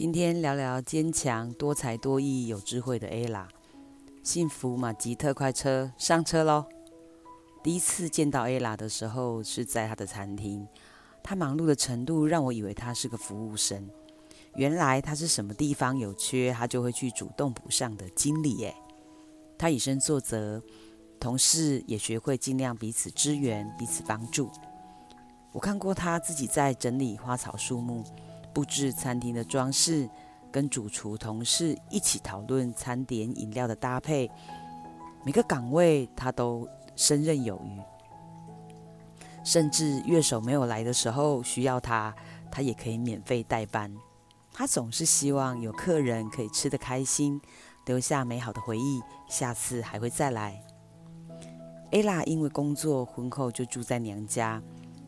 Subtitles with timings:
[0.00, 3.44] 今天聊聊坚强、多才多艺、有智慧的 Ella。
[4.22, 6.64] 幸福马吉特快车上车喽！
[7.62, 10.66] 第一次见到 Ella 的时候是在她的餐厅，
[11.22, 13.90] 她忙碌的程度让我以为她是个服务生，
[14.54, 18.74] 原来她是什么地方有缺，她就会去主动补上的经理耶。
[19.58, 20.62] 她以身作则，
[21.20, 24.48] 同事也学会尽量彼此支援、彼此帮助。
[25.52, 28.02] 我看过她自己在整理花草树木，
[28.52, 30.08] 布置餐厅的装饰。
[30.52, 34.28] 跟主厨同事一起讨论餐点饮料的搭配，
[35.24, 37.80] 每个岗位他都胜任有余，
[39.44, 42.12] 甚至乐手没有来的时候需要他，
[42.50, 43.94] 他也可以免费代班。
[44.52, 47.40] 他总是希望有客人可以吃得开心，
[47.86, 50.60] 留下美好的回忆，下次还会再来。
[51.92, 54.60] 艾拉因为工作婚后就住在娘家，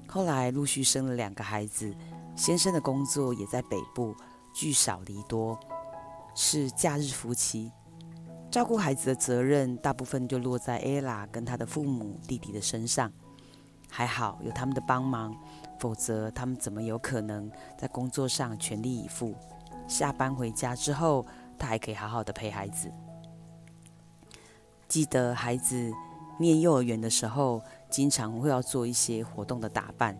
[0.07, 1.93] 后来陆续生了两个孩子，
[2.37, 4.15] 先生的工作也在北部。
[4.55, 5.59] 聚少离多，
[6.35, 7.73] 是假日夫妻，
[8.51, 13.11] 照顾孩子的责任大部分就落在 Ella 跟她的父母、弟弟的身上。
[13.89, 15.35] 还好有他们的帮忙，
[15.79, 19.35] 否则他们怎么有可能在工作上全力以赴？
[19.89, 21.25] 下班回家之后，
[21.59, 22.93] 他还可以好好的陪孩子。
[24.87, 25.91] 记得孩子
[26.39, 30.15] 念幼儿园的时候，经常会要做一些活动的打扮，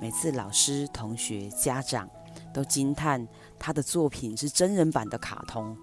[0.00, 2.08] 每次老师、同学、家长
[2.52, 3.26] 都惊叹。
[3.58, 5.74] 他的作品是真人版的卡通，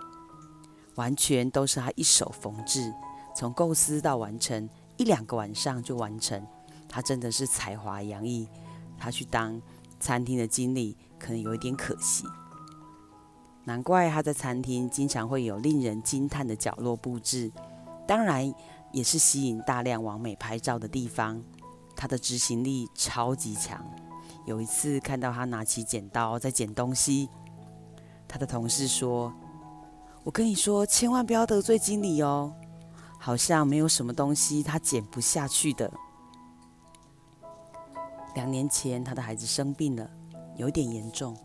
[0.95, 2.94] 完全都是他一手缝制，
[3.36, 6.45] 从构思到完成一两个晚上就完成。
[6.88, 8.47] 他真的是才华洋溢。
[9.00, 9.59] 他去当
[10.00, 12.23] 餐厅的经理，可能有一点可惜。
[13.66, 17.52] 难怪他在餐厅经常会有令人惊叹的角落布置，
[18.08, 18.53] 当然
[18.92, 21.44] 也是吸引大量网美拍照的地方。
[21.95, 23.83] 他的执行力超级强。
[24.45, 27.30] 有一次看到他拿起剪刀在剪东西。
[28.27, 29.33] 他的同事说
[30.23, 32.53] ：“我跟你说，千万不要得罪经理哦，
[33.19, 35.92] 好像没有什么东西他剪不下去的。”
[38.36, 40.09] 两年前，他的孩子生病了，
[40.58, 41.37] 有点严重，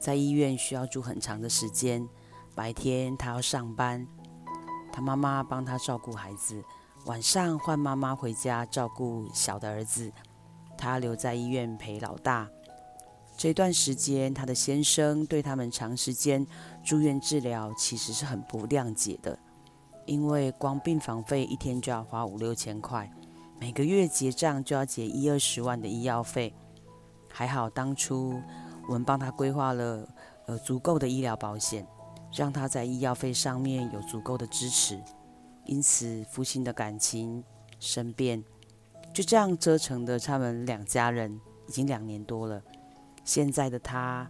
[0.00, 2.06] 在医院需要住很长的时间。
[2.54, 4.06] 白天他要上班，
[4.92, 6.64] 他妈妈帮他照顾孩子，
[7.04, 10.10] 晚上换妈妈回家照顾小的儿子，
[10.84, 12.46] 他留在医院陪老大。
[13.38, 16.46] 这段时间，他的先生对他们长时间
[16.84, 19.38] 住院治疗其实是很不谅解的，
[20.04, 23.10] 因为光病房费一天就要花五六千块，
[23.58, 26.54] 每个月结账就要结一二十万的医药费。
[27.32, 28.38] 还好当初
[28.86, 30.06] 我们帮他规划了
[30.46, 31.86] 呃足够的医疗保险，
[32.30, 35.02] 让他在医药费上面有足够的支持，
[35.64, 37.42] 因此夫妻的感情
[37.80, 38.44] 生变
[39.14, 42.60] 就这样折腾的，他们两家人已经两年多了。
[43.24, 44.28] 现在的他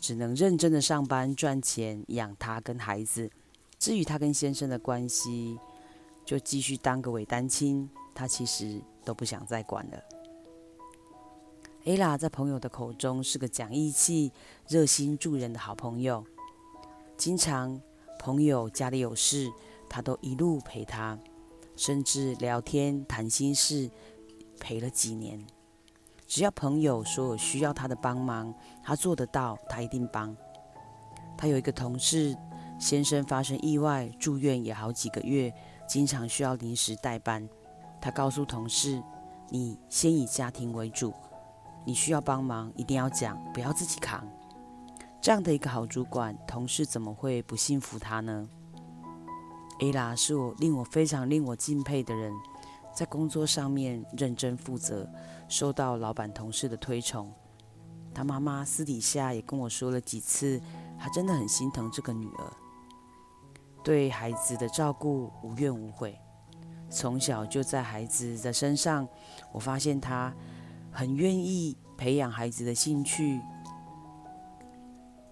[0.00, 3.28] 只能认真的上班赚钱养他跟孩子，
[3.76, 5.58] 至于他跟先生的关系，
[6.24, 10.00] 就继续当个伪单亲，他其实都不想再管了。
[11.84, 14.32] Ella 在朋友的口中是个讲义气、
[14.68, 16.24] 热心助人的好朋友，
[17.16, 17.80] 经常
[18.20, 19.50] 朋友家里有事，
[19.88, 21.18] 他都一路陪他，
[21.78, 23.88] 甚至聊天谈心事，
[24.58, 25.40] 陪了几年。
[26.26, 28.52] 只要朋友说有需要他的帮忙，
[28.82, 30.36] 他做得到，他一定帮。
[31.36, 32.36] 他有一个同事，
[32.80, 35.54] 先生发生意外住院也好几个月，
[35.88, 37.48] 经常需要临时代班。
[38.00, 39.00] 他告诉同事
[39.48, 41.14] ：“你先以家庭为主，
[41.86, 44.28] 你需要帮忙一定要讲，不要自己扛。”
[45.22, 48.48] 这样的一个好主管，同事怎么会不信服他呢
[49.80, 52.32] ？Ella 是我令我非常令我敬佩的人。
[52.94, 55.08] 在工作上面认真负责，
[55.48, 57.32] 受到老板同事的推崇。
[58.12, 60.60] 他妈妈私底下也跟我说了几次，
[60.98, 62.52] 她真的很心疼这个女儿，
[63.84, 66.18] 对孩子的照顾无怨无悔。
[66.90, 69.06] 从小就在孩子的身上，
[69.52, 70.34] 我发现她
[70.90, 73.40] 很愿意培养孩子的兴趣，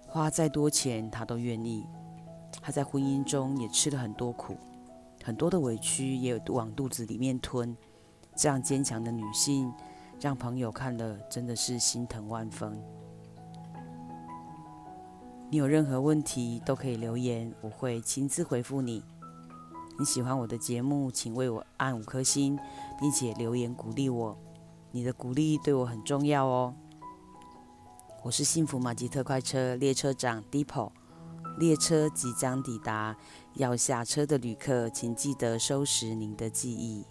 [0.06, 1.84] 花再多钱她都愿意。
[2.61, 4.56] 她在婚姻中也吃了很多苦。
[5.25, 7.76] 很多的委屈也往肚子里面吞，
[8.37, 9.73] 这样坚强的女性，
[10.20, 12.81] 让朋友看了真的是心疼万分。
[15.50, 19.02] 你有任何问题都可以留言，我会亲自回复你。
[19.99, 22.59] 你喜欢我的节目，请为我按五颗星，
[23.00, 24.37] 并且留言鼓励我。
[24.93, 26.75] 你的鼓励对我很重要哦。
[28.23, 30.91] 我是幸福马吉特快车列车长 Deepo。
[31.58, 33.17] 列车即将抵达，
[33.55, 37.05] 要下车的旅客，请记得收拾您的记忆。